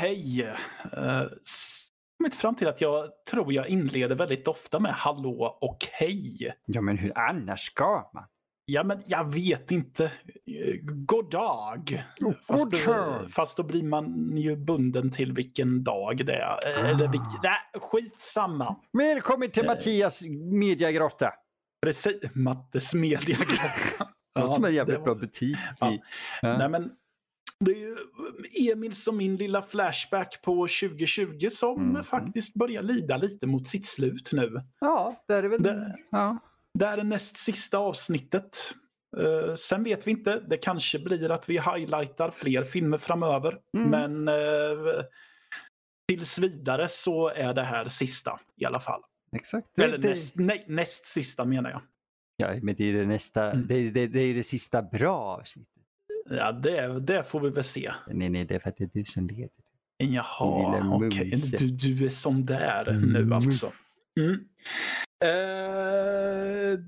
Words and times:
Hej! 0.00 0.42
Uh, 0.96 1.28
kommit 2.18 2.34
fram 2.34 2.54
till 2.54 2.68
att 2.68 2.80
jag 2.80 3.10
tror 3.30 3.52
jag 3.52 3.68
inleder 3.68 4.16
väldigt 4.16 4.48
ofta 4.48 4.80
med 4.80 4.92
hallå 4.92 5.58
och 5.60 5.78
hej. 5.92 6.54
Ja, 6.66 6.80
men 6.80 6.98
hur 6.98 7.18
annars 7.18 7.60
ska 7.60 8.10
man? 8.14 8.24
Ja, 8.64 8.84
men 8.84 9.02
jag 9.06 9.34
vet 9.34 9.70
inte. 9.70 10.04
Eh, 10.04 10.74
God 10.82 11.30
dag. 11.30 12.04
Oh, 12.20 12.34
fast, 12.46 12.86
då, 12.86 13.20
fast 13.30 13.56
då 13.56 13.62
blir 13.62 13.82
man 13.82 14.36
ju 14.36 14.56
bunden 14.56 15.10
till 15.10 15.32
vilken 15.32 15.84
dag 15.84 16.26
det 16.26 16.36
är. 16.36 16.78
Eh, 16.78 16.90
Eller 16.90 17.08
vilken, 17.08 17.40
nej, 17.42 17.80
skitsamma. 17.80 18.76
Välkommen 18.92 19.50
till 19.50 19.66
Mattias 19.66 20.22
mediagrotta. 20.52 21.32
Precis. 21.82 22.16
Mattes 22.34 22.94
mediagrotta. 22.94 24.08
Det 24.34 24.40
låter 24.40 24.54
som 24.54 24.64
en 24.64 24.74
jävligt 24.74 25.04
bra 25.04 25.14
butik. 25.14 25.56
Ja. 25.80 25.98
Ja. 26.42 26.58
Nej, 26.58 26.68
men 26.68 26.90
det 27.64 27.70
är 27.70 27.76
ju 27.76 27.96
Emils 28.72 29.06
och 29.06 29.14
min 29.14 29.36
lilla 29.36 29.62
flashback 29.62 30.42
på 30.42 30.54
2020 30.68 31.48
som 31.50 31.82
Mhm. 31.92 32.04
faktiskt 32.04 32.54
börjar 32.54 32.82
lida 32.82 33.16
lite 33.16 33.46
mot 33.46 33.66
sitt 33.68 33.86
slut 33.86 34.30
nu. 34.32 34.62
ja, 34.80 35.24
det 35.28 35.34
är 35.34 35.42
det 35.42 35.48
väl. 35.48 35.62
Det- 35.62 35.96
Ja. 36.10 36.38
Det 36.78 36.84
är 36.86 36.96
det 36.96 37.04
näst 37.04 37.36
sista 37.38 37.78
avsnittet. 37.78 38.74
Eh, 39.18 39.54
sen 39.54 39.84
vet 39.84 40.06
vi 40.06 40.10
inte. 40.10 40.40
Det 40.40 40.56
kanske 40.56 40.98
blir 40.98 41.30
att 41.30 41.48
vi 41.48 41.52
highlightar 41.60 42.30
fler 42.30 42.64
filmer 42.64 42.98
framöver. 42.98 43.58
Mm. 43.76 43.90
Men 43.90 44.28
uh, 44.28 45.02
tills 46.08 46.38
vidare 46.38 46.88
så 46.88 47.28
är 47.28 47.54
det 47.54 47.62
här 47.62 47.84
sista 47.88 48.40
i 48.56 48.64
alla 48.64 48.80
fall. 48.80 49.00
Exakt. 49.36 49.78
Eller 49.78 49.98
det, 49.98 50.08
näst, 50.08 50.36
nej, 50.36 50.64
näst 50.68 51.06
sista 51.06 51.44
menar 51.44 51.70
jag. 51.70 51.80
ja, 52.36 52.58
men 52.62 52.74
det 52.74 52.84
är 52.84 52.92
det 52.92 53.06
nästa. 53.06 53.52
Mm. 53.52 53.66
Det, 53.66 53.90
det, 53.90 54.06
det 54.06 54.20
är 54.20 54.34
det 54.34 54.42
sista 54.42 54.82
bra 54.82 55.16
avsnittet. 55.16 55.79
Ja, 56.30 56.52
det, 56.52 57.00
det 57.00 57.22
får 57.22 57.40
vi 57.40 57.50
väl 57.50 57.64
se. 57.64 57.92
Nej, 58.06 58.28
nej, 58.28 58.44
det 58.44 58.54
är 58.54 58.58
för 58.58 58.68
att 58.68 58.76
det 58.76 58.84
är 58.84 58.90
du 58.94 59.04
som 59.04 59.26
leder. 59.26 59.50
Jaha, 59.98 60.94
okej. 60.94 61.30
mumse. 61.30 61.56
Du, 61.56 61.68
du 61.68 62.06
är 62.06 62.10
som 62.10 62.46
där 62.46 62.88
Mm. 62.88 63.12
nu 63.12 63.34
alltså. 63.34 63.70
Mm. 64.20 64.40
Eh, 65.24 66.80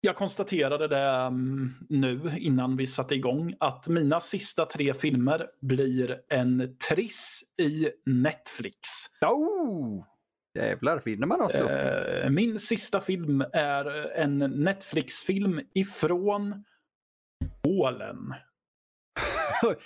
jag 0.00 0.16
konstaterade 0.16 0.88
det 0.88 0.98
mm, 1.06 1.70
nu 1.88 2.30
innan 2.38 2.76
vi 2.76 2.86
satte 2.86 3.14
igång 3.14 3.54
att 3.60 3.88
mina 3.88 4.20
sista 4.20 4.66
tre 4.66 4.94
filmer 4.94 5.46
blir 5.60 6.20
en 6.28 6.76
triss 6.88 7.40
i 7.62 7.88
Netflix. 8.06 8.78
Oh! 9.26 10.04
Jävlar, 10.58 10.98
finner 10.98 11.26
man 11.26 11.38
något 11.38 11.52
då? 11.52 11.68
Eh, 11.68 12.30
min 12.30 12.58
sista 12.58 13.00
film 13.00 13.44
är 13.52 14.10
en 14.16 14.38
Netflix-film 14.38 15.60
ifrån 15.74 16.64
Polen. 17.62 18.34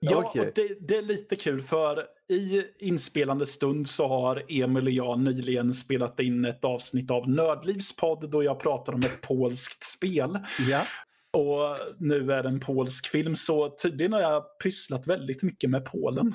Ja, 0.00 0.16
och 0.16 0.46
det, 0.54 0.88
det 0.88 0.96
är 0.96 1.02
lite 1.02 1.36
kul 1.36 1.62
för 1.62 2.06
i 2.28 2.64
inspelande 2.78 3.46
stund 3.46 3.88
så 3.88 4.08
har 4.08 4.42
Emil 4.48 4.86
och 4.86 4.92
jag 4.92 5.18
nyligen 5.18 5.72
spelat 5.72 6.20
in 6.20 6.44
ett 6.44 6.64
avsnitt 6.64 7.10
av 7.10 7.28
Nördlivs 7.28 7.96
podd 7.96 8.30
då 8.30 8.42
jag 8.42 8.60
pratar 8.60 8.92
om 8.92 9.00
ett 9.00 9.20
polskt 9.28 9.82
spel. 9.84 10.38
Ja. 10.70 10.84
Och 11.32 11.78
nu 11.98 12.32
är 12.32 12.42
det 12.42 12.48
en 12.48 12.60
polsk 12.60 13.06
film 13.08 13.36
så 13.36 13.68
tydligen 13.82 14.12
har 14.12 14.20
jag 14.20 14.58
pysslat 14.62 15.06
väldigt 15.06 15.42
mycket 15.42 15.70
med 15.70 15.84
Polen. 15.84 16.34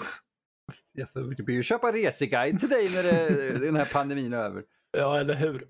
Jag 0.93 1.09
får 1.09 1.43
blir 1.43 1.55
ju 1.55 1.63
köpa 1.63 1.91
reseguide 1.91 2.59
till 2.59 2.69
dig 2.69 2.89
när 2.89 3.03
det, 3.03 3.65
den 3.65 3.75
här 3.75 3.89
pandemin 3.93 4.33
är 4.33 4.37
över. 4.37 4.63
Ja, 4.97 5.19
eller 5.19 5.33
hur? 5.33 5.67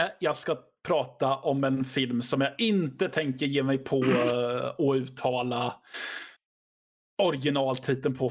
Äh, 0.00 0.06
Jag 0.20 0.36
ska 0.36 0.58
prata 0.86 1.36
om 1.36 1.64
en 1.64 1.84
film 1.84 2.22
som 2.22 2.40
jag 2.40 2.54
inte 2.58 3.08
tänker 3.08 3.46
ge 3.46 3.62
mig 3.62 3.78
på 3.78 3.96
eh, 4.04 4.68
och 4.78 4.92
uttala 4.92 5.74
originaltiteln 7.22 8.14
på. 8.16 8.30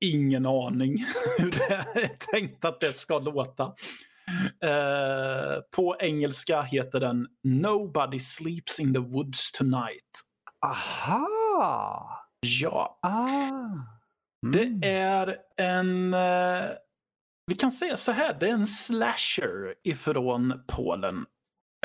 Ingen 0.00 0.46
aning 0.46 1.04
hur 1.38 1.50
det 1.50 1.64
är 1.74 2.32
tänkt 2.32 2.64
att 2.64 2.80
det 2.80 2.92
ska 2.96 3.18
låta. 3.18 3.64
Eh, 4.64 5.60
på 5.76 5.96
engelska 6.00 6.62
heter 6.62 7.00
den 7.00 7.26
Nobody 7.44 8.18
sleeps 8.20 8.80
in 8.80 8.94
the 8.94 9.00
woods 9.00 9.52
tonight. 9.52 10.10
Aha! 10.66 12.08
Ja, 12.40 12.98
Ah. 13.02 13.38
det 14.52 14.62
Mm. 14.62 14.80
är 14.82 15.36
en... 15.56 16.14
eh, 16.14 16.64
vi 17.46 17.54
kan 17.54 17.72
säga 17.72 17.96
så 17.96 18.12
här, 18.12 18.36
det 18.40 18.48
är 18.48 18.52
en 18.52 18.66
slasher 18.66 19.74
ifrån 19.84 20.64
Polen. 20.68 21.26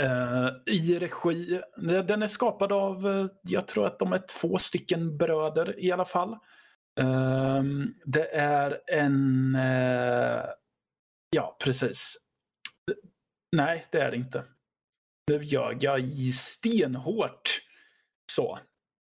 Uh, 0.01 0.49
I 0.65 0.99
regi, 0.99 1.61
eh, 1.77 2.05
den 2.05 2.23
är 2.23 2.27
skapad 2.27 2.71
av, 2.71 3.07
eh, 3.07 3.25
jag 3.41 3.67
tror 3.67 3.85
att 3.85 3.99
de 3.99 4.13
är 4.13 4.23
två 4.39 4.57
stycken 4.57 5.17
bröder 5.17 5.79
i 5.79 5.91
alla 5.91 6.05
fall. 6.05 6.37
Uh, 6.99 7.63
det 8.05 8.35
är 8.35 8.81
en, 8.87 9.55
Uh, 9.55 10.45
ja 11.29 11.57
precis. 11.63 12.17
Nej, 13.55 13.85
det 13.91 13.99
är 13.99 14.11
det 14.11 14.17
inte. 14.17 14.43
Nu 15.31 15.43
ljög 15.43 15.83
jag 15.83 16.13
stenhårt. 16.33 17.61
Så, 18.31 18.59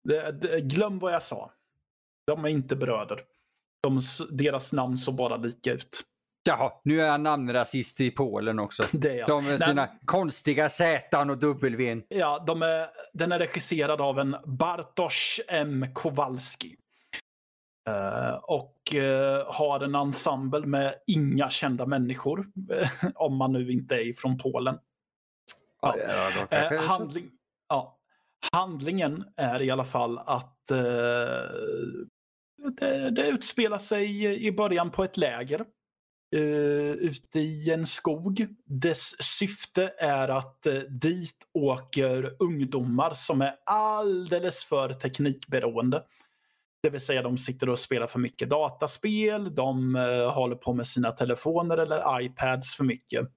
det, 0.08 0.32
det, 0.32 0.60
glöm 0.60 0.98
vad 0.98 1.12
jag 1.12 1.22
sa. 1.22 1.52
De 2.26 2.44
är 2.44 2.48
inte 2.48 2.76
bröder. 2.76 3.24
De, 3.82 4.00
deras 4.30 4.72
namn 4.72 4.98
såg 4.98 5.14
bara 5.14 5.36
lika 5.36 5.72
ut. 5.72 6.02
Jaha, 6.42 6.72
nu 6.84 7.00
är 7.00 7.08
han 7.08 7.22
namnrasist 7.22 8.00
i 8.00 8.10
Polen 8.10 8.58
också. 8.58 8.82
Det 8.92 9.10
är 9.10 9.14
jag. 9.14 9.28
De 9.28 9.44
med 9.44 9.60
sina 9.60 9.88
konstiga 10.04 10.68
Z 10.68 11.20
och 11.20 11.38
W. 11.38 12.02
Ja, 12.08 12.44
de 12.46 12.62
är, 12.62 12.90
den 13.12 13.32
är 13.32 13.38
regisserad 13.38 14.00
av 14.00 14.18
en 14.18 14.36
Bartosz 14.44 15.40
M. 15.48 15.86
Kowalski. 15.94 16.76
Eh, 17.88 18.34
och 18.34 18.94
eh, 18.94 19.52
har 19.52 19.80
en 19.80 19.94
ensemble 19.94 20.66
med 20.66 20.94
inga 21.06 21.50
kända 21.50 21.86
människor. 21.86 22.46
om 23.14 23.36
man 23.36 23.52
nu 23.52 23.72
inte 23.72 23.94
är 23.94 24.12
från 24.12 24.38
Polen. 24.38 24.78
Ja. 25.82 25.96
Eh, 26.50 26.58
jag 26.60 26.82
handling, 26.82 27.30
ja. 27.68 27.96
Handlingen 28.52 29.24
är 29.36 29.62
i 29.62 29.70
alla 29.70 29.84
fall 29.84 30.18
att 30.18 30.56
det, 32.78 33.10
det 33.10 33.28
utspelar 33.28 33.78
sig 33.78 34.24
i 34.46 34.52
början 34.52 34.90
på 34.90 35.04
ett 35.04 35.16
läger. 35.16 35.64
Uh, 36.36 36.92
ute 36.92 37.40
i 37.40 37.70
en 37.70 37.86
skog. 37.86 38.46
Dess 38.64 39.22
syfte 39.22 39.92
är 39.98 40.28
att 40.28 40.66
eh, 40.66 40.74
dit 40.74 41.36
åker 41.52 42.36
ungdomar 42.38 43.14
som 43.14 43.42
är 43.42 43.56
alldeles 43.66 44.64
för 44.64 44.92
teknikberoende. 44.92 46.02
Det 46.82 46.90
vill 46.90 47.00
säga 47.00 47.22
de 47.22 47.38
sitter 47.38 47.68
och 47.68 47.78
spelar 47.78 48.06
för 48.06 48.18
mycket 48.18 48.50
dataspel, 48.50 49.54
de 49.54 49.96
eh, 49.96 50.32
håller 50.32 50.56
på 50.56 50.74
med 50.74 50.86
sina 50.86 51.12
telefoner 51.12 51.78
eller 51.78 52.20
iPads 52.22 52.76
för 52.76 52.84
mycket. 52.84 53.28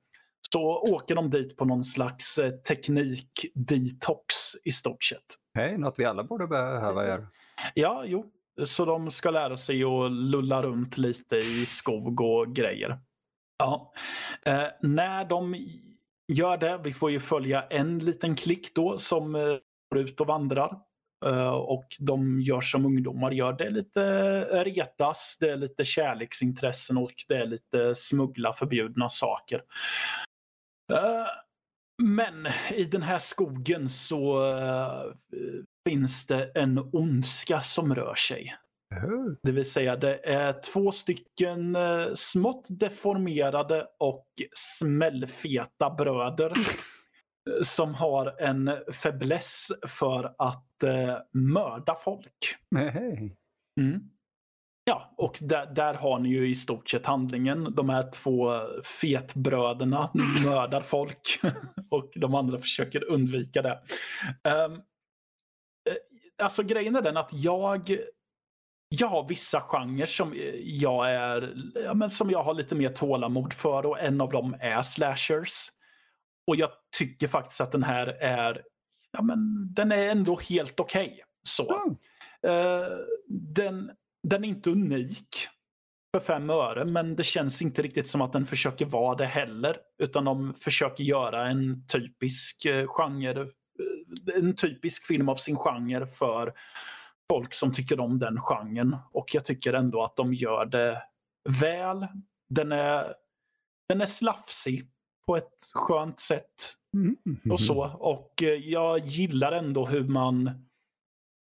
Så 0.52 0.62
åker 0.94 1.16
de 1.16 1.30
dit 1.30 1.58
på 1.58 1.66
någon 1.66 1.84
slags 1.84 2.38
eh, 2.38 2.52
teknik-detox 2.52 4.36
i 4.64 4.72
stort 4.72 5.04
sett. 5.04 5.26
Hej, 5.54 5.78
något 5.78 6.00
vi 6.00 6.06
alla 6.06 6.24
borde 6.24 6.48
behöva 6.48 7.08
göra. 7.08 7.28
Ja, 7.74 8.04
jo. 8.06 8.26
Så 8.66 8.86
de 8.86 9.12
ska 9.12 9.32
lära 9.32 9.58
sig 9.58 9.84
att 9.84 10.12
lulla 10.12 10.64
runt 10.64 10.98
lite 10.98 11.36
i 11.36 11.66
skog 11.66 12.22
och 12.22 12.56
grejer. 12.56 13.00
Ja. 13.58 13.94
Eh, 14.46 14.68
när 14.82 15.26
de 15.26 15.68
gör 16.28 16.58
det, 16.58 16.80
vi 16.84 16.94
får 16.94 17.12
ju 17.12 17.20
följa 17.20 17.62
en 17.62 18.00
liten 18.00 18.36
klick 18.36 18.76
då 18.76 18.98
som 18.98 19.36
eh, 19.36 19.58
går 19.92 20.00
ut 20.00 20.22
och 20.22 20.28
vandrar. 20.28 20.78
Eh, 21.26 21.54
och 21.54 21.88
de 22.00 22.42
gör 22.42 22.62
som 22.62 22.86
ungdomar 22.86 23.32
gör. 23.32 23.54
Det 23.54 23.66
är 23.66 23.72
lite 23.72 24.04
eh, 24.52 24.64
retas, 24.64 25.38
det 25.40 25.50
är 25.50 25.58
lite 25.58 25.86
kärleksintressen 25.86 26.98
och 26.98 27.14
det 27.28 27.36
är 27.36 27.46
lite 27.46 27.96
smuggla 27.96 28.54
förbjudna 28.54 29.10
saker. 29.10 29.62
Eh, 30.94 31.28
men 32.02 32.48
i 32.74 32.84
den 32.84 33.02
här 33.02 33.20
skogen 33.20 33.90
så 33.90 34.50
eh, 34.58 35.14
finns 35.90 36.28
det 36.28 36.52
en 36.56 36.90
ondska 36.94 37.62
som 37.62 37.96
rör 37.96 38.16
sig. 38.16 38.56
Det 39.44 39.52
vill 39.52 39.72
säga 39.72 39.96
det 39.96 40.30
är 40.30 40.62
två 40.74 40.92
stycken 40.92 41.76
eh, 41.76 42.08
smått 42.16 42.68
deformerade 42.70 43.88
och 44.00 44.28
smällfeta 44.54 45.90
bröder 45.90 46.54
som 47.64 47.94
har 47.94 48.42
en 48.42 48.72
fäbless 48.94 49.68
för 49.88 50.36
att 50.38 50.84
eh, 50.84 51.18
mörda 51.34 51.96
folk. 51.96 52.56
Mm. 53.80 54.10
Ja, 54.86 55.14
och 55.18 55.38
där, 55.42 55.66
där 55.66 55.94
har 55.94 56.20
ni 56.20 56.30
ju 56.30 56.50
i 56.50 56.56
stort 56.56 56.90
sett 56.90 57.06
handlingen. 57.06 57.76
De 57.76 57.90
här 57.90 58.12
två 58.12 58.52
fetbröderna 59.02 60.12
mördar 60.46 60.82
folk 60.82 61.40
och 61.90 62.12
de 62.16 62.36
andra 62.36 62.60
försöker 62.60 63.04
undvika 63.04 63.62
det. 63.62 63.82
Um, 64.50 64.82
alltså 66.44 66.64
grejen 66.64 66.96
är 66.96 67.02
den 67.02 67.18
att 67.18 67.30
jag 67.34 67.98
jag 68.90 69.08
har 69.08 69.28
vissa 69.28 69.62
genrer 69.62 70.06
som 70.06 70.34
jag 70.64 71.12
är 71.12 71.54
ja, 71.86 71.94
men 71.94 72.10
som 72.10 72.32
jag 72.32 72.44
har 72.44 72.54
lite 72.54 72.76
mer 72.76 72.90
tålamod 72.90 73.54
för 73.54 73.86
och 73.86 74.00
en 74.00 74.22
av 74.22 74.32
dem 74.32 74.56
är 74.60 74.82
slashers. 74.82 75.68
Och 76.48 76.56
jag 76.56 76.70
tycker 76.98 77.28
faktiskt 77.28 77.62
att 77.62 77.72
den 77.72 77.84
här 77.84 78.08
är 78.08 78.62
ja, 79.12 79.22
men 79.22 79.38
den 79.74 79.92
är 79.92 80.06
ändå 80.08 80.40
helt 80.50 80.80
okej. 80.80 81.24
så. 81.44 81.76
Mm. 81.76 81.98
Eh, 82.48 82.98
den 83.30 83.92
den 84.24 84.44
är 84.44 84.48
inte 84.48 84.70
unik 84.70 85.48
för 86.18 86.26
fem 86.26 86.50
öre, 86.50 86.86
men 86.86 87.16
det 87.16 87.24
känns 87.24 87.62
inte 87.62 87.82
riktigt 87.82 88.08
som 88.08 88.22
att 88.22 88.34
den 88.34 88.46
försöker 88.46 88.86
vara 88.86 89.16
det 89.16 89.26
heller. 89.26 89.78
Utan 89.98 90.26
de 90.26 90.54
försöker 90.54 91.04
göra 91.04 91.48
en 91.48 91.88
typisk 91.88 92.66
eh, 92.66 92.88
genre, 92.88 93.42
eh, 93.42 94.36
en 94.36 94.56
typisk 94.56 95.08
film 95.08 95.30
av 95.30 95.36
sin 95.36 95.56
genre 95.56 96.08
för 96.08 96.54
folk 97.32 97.54
som 97.54 97.74
tycker 97.74 98.00
om 98.00 98.20
den 98.20 98.40
genren. 98.40 98.98
Och 99.12 99.26
jag 99.34 99.46
tycker 99.46 99.74
ändå 99.74 100.04
att 100.04 100.16
de 100.16 100.34
gör 100.34 100.66
det 100.66 101.02
väl. 101.62 102.08
Den 102.50 102.72
är, 102.72 103.14
den 103.90 104.02
är 104.02 104.06
slafsig 104.06 104.88
på 105.26 105.38
ett 105.38 105.72
skönt 105.74 106.20
sätt. 106.20 106.76
Mm. 106.94 107.18
Och 107.50 107.60
så. 107.60 107.84
Och 108.00 108.44
eh, 108.44 108.50
jag 108.50 109.00
gillar 109.00 109.52
ändå 109.52 109.86
hur 109.86 110.04
man 110.04 110.52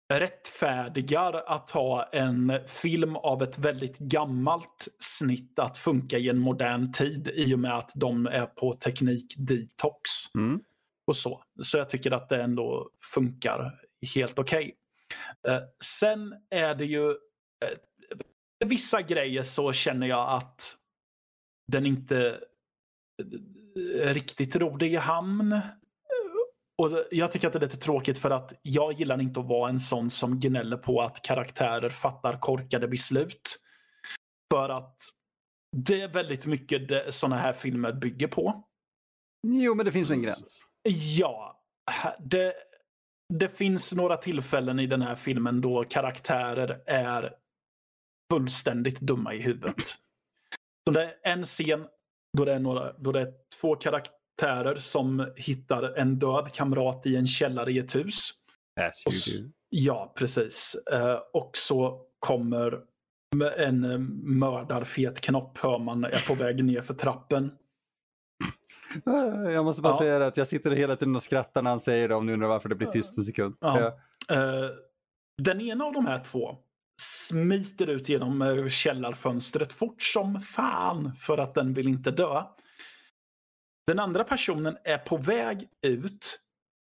rättfärdigar 0.08 1.42
att 1.46 1.70
ha 1.70 2.08
en 2.12 2.52
film 2.66 3.16
av 3.16 3.42
ett 3.42 3.58
väldigt 3.58 3.98
gammalt 3.98 4.88
snitt 4.98 5.58
att 5.58 5.78
funka 5.78 6.18
i 6.18 6.28
en 6.28 6.38
modern 6.38 6.92
tid 6.92 7.28
i 7.28 7.54
och 7.54 7.58
med 7.58 7.78
att 7.78 7.90
de 7.94 8.26
är 8.26 8.46
på 8.46 8.72
teknik-detox. 8.72 10.10
Mm. 10.34 10.60
Och 11.06 11.16
så. 11.16 11.42
så 11.60 11.78
jag 11.78 11.90
tycker 11.90 12.10
att 12.10 12.28
det 12.28 12.42
ändå 12.42 12.90
funkar 13.14 13.80
helt 14.14 14.38
okej. 14.38 14.74
Okay. 15.42 15.54
Eh, 15.54 15.62
sen 15.84 16.34
är 16.50 16.74
det 16.74 16.84
ju 16.84 17.10
eh, 17.10 17.78
vissa 18.64 19.02
grejer 19.02 19.42
så 19.42 19.72
känner 19.72 20.06
jag 20.06 20.28
att 20.28 20.76
den 21.72 21.86
inte 21.86 22.40
eh, 23.78 24.14
riktigt 24.14 24.56
ror 24.56 24.82
i 24.82 24.96
hamn. 24.96 25.60
Och 26.82 27.04
jag 27.10 27.32
tycker 27.32 27.46
att 27.46 27.52
det 27.52 27.58
är 27.58 27.60
lite 27.60 27.76
tråkigt 27.76 28.18
för 28.18 28.30
att 28.30 28.52
jag 28.62 28.92
gillar 28.92 29.20
inte 29.20 29.40
att 29.40 29.46
vara 29.46 29.70
en 29.70 29.80
sån 29.80 30.10
som 30.10 30.40
gnäller 30.40 30.76
på 30.76 31.02
att 31.02 31.22
karaktärer 31.22 31.90
fattar 31.90 32.38
korkade 32.40 32.88
beslut. 32.88 33.58
För 34.52 34.68
att 34.68 34.96
det 35.76 36.00
är 36.00 36.08
väldigt 36.08 36.46
mycket 36.46 37.14
sådana 37.14 37.38
här 37.38 37.52
filmer 37.52 37.92
bygger 37.92 38.28
på. 38.28 38.64
Jo, 39.46 39.74
men 39.74 39.86
det 39.86 39.92
finns 39.92 40.10
en 40.10 40.22
gräns. 40.22 40.66
Ja. 41.16 41.64
Det, 42.18 42.54
det 43.34 43.48
finns 43.48 43.92
några 43.92 44.16
tillfällen 44.16 44.78
i 44.78 44.86
den 44.86 45.02
här 45.02 45.14
filmen 45.14 45.60
då 45.60 45.84
karaktärer 45.84 46.82
är 46.86 47.34
fullständigt 48.32 49.00
dumma 49.00 49.34
i 49.34 49.38
huvudet. 49.38 49.82
Så 50.88 50.92
det 50.92 51.04
är 51.04 51.32
en 51.32 51.44
scen 51.44 51.86
då 52.38 52.44
det 52.44 52.52
är, 52.52 52.58
några, 52.58 52.92
då 52.92 53.12
det 53.12 53.20
är 53.20 53.32
två 53.60 53.76
karaktärer 53.76 54.21
som 54.76 55.32
hittar 55.36 55.98
en 55.98 56.18
död 56.18 56.52
kamrat 56.52 57.06
i 57.06 57.16
en 57.16 57.26
källare 57.26 57.72
i 57.72 57.78
ett 57.78 57.94
hus. 57.94 58.30
As 58.80 59.26
you 59.26 59.42
do. 59.42 59.48
Ja, 59.68 60.12
precis. 60.16 60.76
Uh, 60.92 61.18
och 61.32 61.50
så 61.56 62.00
kommer 62.18 62.80
en 63.56 64.10
mördarfet 64.38 65.20
knopp 65.20 65.58
hör 65.58 65.78
man 65.78 66.04
är 66.04 66.28
på 66.28 66.34
väg 66.34 66.64
ner 66.64 66.82
för 66.82 66.94
trappen. 66.94 67.52
Jag 69.44 69.64
måste 69.64 69.82
bara 69.82 69.92
ja. 69.92 69.98
säga 69.98 70.26
att 70.26 70.36
jag 70.36 70.48
sitter 70.48 70.70
hela 70.70 70.96
tiden 70.96 71.14
och 71.14 71.22
skrattar 71.22 71.62
när 71.62 71.70
han 71.70 71.80
säger 71.80 72.08
det 72.08 72.14
om 72.14 72.26
ni 72.26 72.32
undrar 72.32 72.48
varför 72.48 72.68
det 72.68 72.74
blir 72.74 72.88
tyst 72.88 73.18
en 73.18 73.24
sekund. 73.24 73.56
Ja. 73.60 73.98
Uh, 74.32 74.70
den 75.42 75.60
ena 75.60 75.84
av 75.84 75.92
de 75.92 76.06
här 76.06 76.20
två 76.24 76.58
smiter 77.02 77.86
ut 77.86 78.08
genom 78.08 78.68
källarfönstret 78.70 79.72
fort 79.72 80.02
som 80.02 80.40
fan 80.40 81.12
för 81.18 81.38
att 81.38 81.54
den 81.54 81.74
vill 81.74 81.88
inte 81.88 82.10
dö. 82.10 82.42
Den 83.86 83.98
andra 83.98 84.24
personen 84.24 84.76
är 84.84 84.98
på 84.98 85.16
väg 85.16 85.68
ut. 85.82 86.38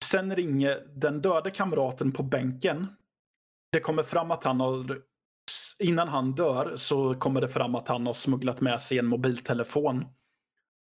Sen 0.04 0.36
ringer 0.36 0.86
den 0.94 1.20
döde 1.20 1.50
kamraten 1.50 2.12
på 2.12 2.22
bänken. 2.22 2.86
Det 3.72 3.80
kommer 3.80 4.02
fram 4.02 4.30
att 4.30 4.44
han 4.44 4.60
har 4.60 5.02
innan 5.78 6.08
han 6.08 6.32
dör 6.32 6.76
så 6.76 7.14
kommer 7.14 7.40
det 7.40 7.48
fram 7.48 7.74
att 7.74 7.88
han 7.88 8.06
har 8.06 8.12
smugglat 8.12 8.60
med 8.60 8.80
sig 8.80 8.98
en 8.98 9.06
mobiltelefon. 9.06 10.04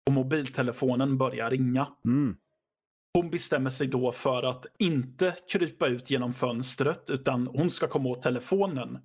Och 0.06 0.14
mobiltelefonen 0.14 1.18
börjar 1.18 1.50
ringa. 1.50 1.88
Mm. 2.06 2.38
Hon 3.14 3.30
bestämmer 3.30 3.70
sig 3.70 3.88
då 3.88 4.12
för 4.12 4.44
att 4.44 4.66
inte 4.80 5.36
krypa 5.52 5.88
ut 5.88 6.10
genom 6.10 6.34
fönstret 6.34 7.10
utan 7.10 7.48
hon 7.48 7.70
ska 7.70 7.88
komma 7.88 8.10
åt 8.10 8.22
telefonen. 8.22 9.00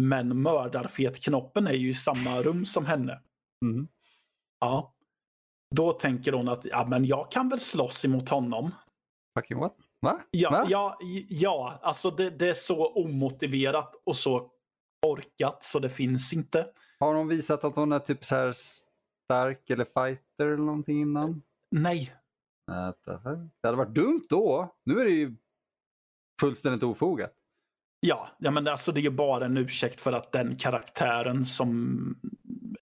Men 0.00 0.42
mördarfetknoppen 0.42 1.66
är 1.66 1.72
ju 1.72 1.88
i 1.88 1.94
samma 1.94 2.40
rum 2.42 2.64
som 2.64 2.86
henne. 2.86 3.20
Mm. 3.64 3.88
Ja. 4.60 4.94
Då 5.74 5.92
tänker 5.92 6.32
hon 6.32 6.48
att 6.48 6.64
ja, 6.64 6.86
men 6.86 7.04
jag 7.04 7.30
kan 7.30 7.48
väl 7.48 7.60
slåss 7.60 8.04
emot 8.04 8.28
honom. 8.28 8.70
Fucking 9.38 9.58
what? 9.58 9.76
Va? 10.00 10.18
Ja, 10.30 10.50
Va? 10.50 10.66
ja, 10.68 10.98
ja 11.28 11.78
alltså 11.82 12.10
det, 12.10 12.30
det, 12.30 12.48
är 12.48 12.52
så 12.52 12.92
omotiverat 12.92 14.02
och 14.04 14.16
så 14.16 14.50
orkat 15.06 15.62
så 15.62 15.78
det 15.78 15.90
finns 15.90 16.32
inte. 16.32 16.66
Har 16.98 17.14
hon 17.14 17.28
visat 17.28 17.64
att 17.64 17.76
hon 17.76 17.92
är 17.92 17.98
typ 17.98 18.24
så 18.24 18.34
här 18.34 18.52
stark 18.52 19.70
eller 19.70 19.84
fighter 19.84 20.46
eller 20.46 20.56
någonting 20.56 21.00
innan? 21.00 21.42
Nej. 21.70 22.14
Det 22.66 23.68
hade 23.68 23.76
varit 23.76 23.94
dumt 23.94 24.24
då. 24.28 24.76
Nu 24.84 25.00
är 25.00 25.04
det 25.04 25.10
ju 25.10 25.36
fullständigt 26.40 26.82
ofogat. 26.82 27.32
Ja, 28.00 28.28
ja 28.38 28.50
men 28.50 28.68
alltså 28.68 28.92
det 28.92 29.00
är 29.00 29.02
ju 29.02 29.10
bara 29.10 29.44
en 29.44 29.56
ursäkt 29.56 30.00
för 30.00 30.12
att 30.12 30.32
den 30.32 30.56
karaktären 30.56 31.44
som 31.44 32.20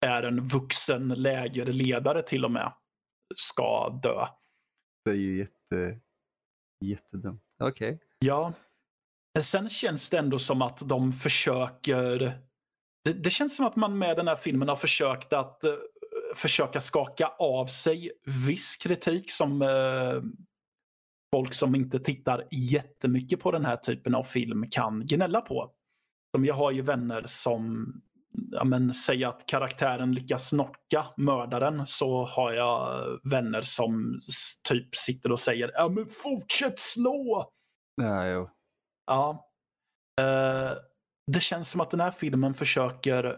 är 0.06 0.22
en 0.22 0.40
vuxen 0.40 1.08
lägerledare 1.08 2.22
till 2.22 2.44
och 2.44 2.50
med 2.50 2.72
ska 3.36 4.00
dö. 4.02 4.26
Det 5.04 5.10
är 5.10 5.14
ju 5.14 5.38
jätte, 5.38 6.00
jättedumt. 6.84 7.42
Okej. 7.62 7.94
Okay. 7.94 8.06
Ja. 8.18 8.52
Sen 9.40 9.68
känns 9.68 10.10
det 10.10 10.18
ändå 10.18 10.38
som 10.38 10.62
att 10.62 10.88
de 10.88 11.12
försöker... 11.12 12.18
Det, 13.04 13.12
det, 13.12 13.30
känns 13.30 13.56
som 13.56 13.66
att 13.66 13.76
man 13.76 13.98
med 13.98 14.16
den 14.16 14.28
här 14.28 14.36
filmen 14.36 14.68
har 14.68 14.76
försökt 14.76 15.32
att 15.32 15.64
uh, 15.64 15.74
försöka 16.34 16.80
skaka 16.80 17.26
av 17.38 17.66
sig 17.66 18.12
viss 18.46 18.76
kritik 18.76 19.30
som 19.30 19.62
uh, 19.62 20.22
folk 21.36 21.54
som 21.54 21.74
inte 21.74 21.98
tittar 21.98 22.48
jättemycket 22.50 23.40
på 23.40 23.50
den 23.50 23.64
här 23.64 23.76
typen 23.76 24.14
av 24.14 24.22
film 24.22 24.66
kan 24.70 25.06
gnälla 25.06 25.40
på. 25.40 25.72
Som 26.36 26.44
jag 26.44 26.54
har 26.54 26.70
ju 26.70 26.82
vänner 26.82 27.22
som 27.26 27.92
ja, 28.50 28.64
men, 28.64 28.94
säger 28.94 29.26
att 29.26 29.46
karaktären 29.46 30.12
lyckas 30.12 30.50
knocka 30.50 31.06
mördaren 31.16 31.86
så 31.86 32.24
har 32.24 32.52
jag 32.52 33.04
vänner 33.30 33.62
som 33.62 34.20
typ 34.68 34.96
sitter 34.96 35.32
och 35.32 35.40
säger 35.40 35.70
ja 35.74 35.88
men 35.88 36.06
fortsätt 36.06 36.78
slå! 36.78 37.50
Ja, 38.02 38.26
jo. 38.26 38.50
Ja. 39.06 39.46
Uh, 40.20 40.78
det 41.32 41.40
känns 41.40 41.70
som 41.70 41.80
att 41.80 41.90
den 41.90 42.00
här 42.00 42.10
filmen 42.10 42.54
försöker 42.54 43.36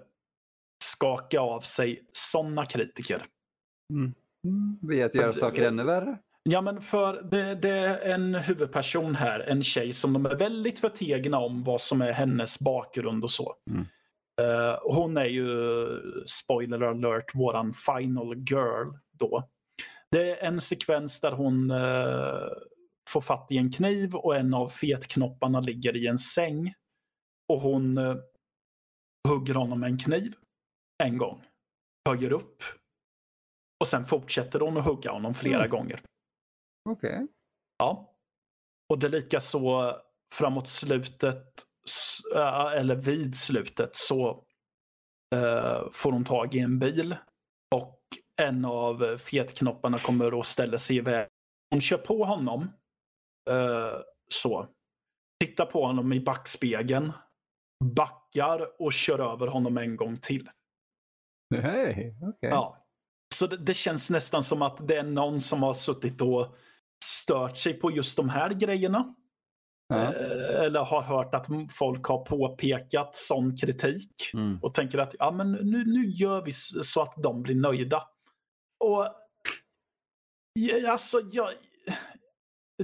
skaka 0.85 1.41
av 1.41 1.61
sig 1.61 2.09
sådana 2.13 2.67
kritiker. 2.67 3.27
Mm. 3.93 4.15
Mm. 4.45 5.07
Att 5.07 5.15
göra 5.15 5.33
saker 5.33 5.63
ännu 5.63 5.85
värre? 5.85 6.19
Ja, 6.43 6.61
men 6.61 6.81
för 6.81 7.23
det, 7.23 7.55
det, 7.55 7.71
är 7.71 8.15
en 8.15 8.35
huvudperson 8.35 9.15
här, 9.15 9.41
en 9.41 9.63
tjej 9.63 9.93
som 9.93 10.13
de 10.13 10.27
är 10.27 10.37
väldigt 10.37 10.79
förtegna 10.79 11.39
om 11.39 11.65
vad 11.65 11.81
som 11.81 12.03
är 12.03 12.13
hennes 12.13 12.61
bakgrund 12.61 13.25
och 13.25 13.31
så. 13.31 13.55
Mm. 13.71 13.87
Uh, 14.41 14.79
hon 14.83 15.17
är 15.17 15.25
ju, 15.25 15.47
spoiler 16.27 16.81
alert, 16.81 17.35
våran 17.35 17.73
final 17.73 18.35
girl 18.37 18.89
då. 19.13 19.49
Det 20.11 20.31
är 20.31 20.47
en 20.47 20.61
sekvens 20.61 21.21
där 21.21 21.33
hon 21.33 21.71
uh, 21.71 22.49
får 23.11 23.21
fatt 23.21 23.47
i 23.51 23.59
en 23.59 23.73
kniv 23.73 24.15
och 24.15 24.37
en 24.37 24.55
av 24.55 24.69
fetknopparna 24.69 25.61
ligger 25.61 25.97
i 25.97 26.07
en 26.07 26.19
säng. 26.19 26.75
Och 27.49 27.61
hon 27.61 27.99
uh, 27.99 28.17
hugger 29.29 29.55
honom 29.55 29.81
med 29.81 29.91
en 29.91 29.99
kniv 29.99 30.35
en 31.03 31.19
gång. 31.19 31.47
Höjer 32.09 32.33
upp. 32.33 32.63
Och 33.81 33.89
sen 33.89 34.05
fortsätter 34.05 34.61
hon 34.61 34.77
att 34.77 34.85
hugga 34.85 35.11
honom 35.11 35.35
flera 35.35 35.65
mm. 35.65 35.71
gånger. 35.71 36.01
Okej. 36.91 37.15
Okay. 37.15 37.27
Ja. 37.79 38.15
Och 38.89 38.99
det 38.99 39.07
är 39.07 39.11
lika 39.11 39.41
så 39.41 39.93
framåt 40.35 40.69
slutet, 40.69 41.63
eller 42.75 42.95
vid 42.95 43.39
slutet, 43.39 43.97
så 43.97 44.45
uh, 45.35 45.91
får 45.93 46.13
hon 46.13 46.25
tag 46.25 46.55
i 46.55 46.59
en 46.59 46.79
bil. 46.79 47.17
Och 47.75 48.01
en 48.43 48.65
av 48.65 49.17
fetknopparna 49.17 49.99
kommer 49.99 50.35
och 50.35 50.47
ställer 50.47 50.79
sig 50.79 50.97
iväg. 50.97 51.29
Hon 51.71 51.81
kör 51.81 51.99
på 51.99 52.25
honom. 52.25 52.63
Uh, 53.51 54.01
så. 54.29 54.67
Tittar 55.45 55.67
på 55.67 55.87
honom 55.87 56.13
i 56.13 56.21
backspegeln. 56.21 57.13
Backar 57.85 58.83
och 58.83 58.93
kör 58.93 59.33
över 59.33 59.47
honom 59.47 59.79
en 59.79 59.97
gång 59.97 60.17
till. 60.17 60.51
Hej. 61.55 62.17
Okay. 62.21 62.51
Ja. 62.51 62.87
Så 63.35 63.47
det, 63.47 63.57
det, 63.57 63.75
känns 63.75 64.11
nästan 64.11 64.43
som 64.43 64.63
att 64.63 64.89
det 64.89 64.97
är 64.97 65.03
någon 65.03 65.41
som 65.41 65.63
har 65.63 65.73
suttit 65.73 66.21
och 66.21 66.57
stört 67.05 67.57
sig 67.57 67.75
på 67.75 67.91
just 67.91 68.17
de 68.17 68.29
här 68.29 68.51
grejerna. 68.51 69.15
Eh, 69.95 70.65
eller 70.65 70.85
har 70.85 71.03
hört 71.03 71.35
att 71.35 71.47
folk 71.71 72.07
har 72.07 72.25
påpekat 72.25 73.17
sån 73.17 73.57
kritik. 73.57 74.31
Mm. 74.35 74.59
Och 74.63 74.75
tänker 74.75 74.99
att 74.99 75.15
ja, 75.19 75.31
men 75.31 75.53
nu, 75.53 75.85
nu 75.85 76.07
gör 76.11 76.43
vi 76.43 76.53
så 76.83 77.03
att 77.03 77.15
de 77.17 77.43
blir 77.43 77.55
nöjda. 77.55 78.03
Och 78.85 79.07
alltså, 80.89 81.21
jag, 81.33 81.49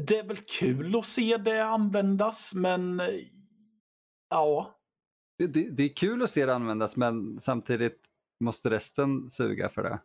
det 0.07 0.19
är 0.19 0.25
väl 0.25 0.37
kul 0.37 0.99
att 0.99 1.07
se 1.07 1.37
det 1.37 1.65
användas, 1.65 2.55
men 2.55 3.03
ja. 4.31 4.79
det, 5.39 5.47
det, 5.47 5.71
det 5.71 5.83
är 5.83 5.97
kul 5.97 6.23
att 6.23 6.31
se 6.31 6.47
det 6.47 6.55
användas 6.55 6.97
men 6.97 7.41
samtidigt 7.41 8.01
måste 8.45 8.71
resten 8.71 9.31
suga 9.31 9.69
för 9.69 9.83
det. 9.83 10.01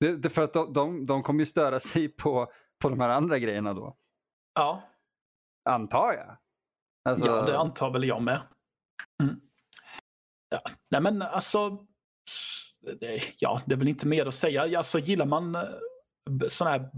det, 0.00 0.16
det 0.16 0.30
för 0.30 0.42
att 0.42 0.52
de, 0.52 0.72
de, 0.72 1.04
de 1.04 1.22
kommer 1.22 1.40
ju 1.40 1.46
störa 1.46 1.78
sig 1.80 2.08
på, 2.08 2.52
på 2.82 2.88
de 2.88 3.00
här 3.00 3.08
andra 3.08 3.38
grejerna 3.38 3.74
då. 3.74 3.96
Ja, 4.54 4.82
Antar 5.64 6.12
jag. 6.12 6.36
Alltså, 7.04 7.26
ja 7.26 7.42
det 7.42 7.58
antar 7.58 7.90
väl 7.90 8.04
jag 8.04 8.22
med. 8.22 8.40
Mm. 9.22 9.40
Ja. 10.48 10.60
Nej 10.90 11.00
men 11.00 11.22
alltså, 11.22 11.86
det, 13.00 13.22
ja, 13.38 13.60
det 13.66 13.74
är 13.74 13.78
väl 13.78 13.88
inte 13.88 14.06
mer 14.06 14.26
att 14.26 14.34
säga. 14.34 14.78
Alltså, 14.78 14.98
gillar 14.98 15.26
man 15.26 15.54
eh, 15.54 15.68
såna 16.48 16.70
här 16.70 16.90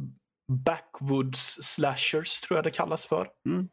backwoods 0.52 1.58
slashers, 1.62 2.40
tror 2.40 2.56
jag 2.58 2.64
det 2.64 2.70
kallas 2.70 3.06
för. 3.06 3.30
Mm. 3.48 3.68